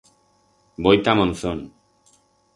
[0.83, 1.59] Voi ta Monzón.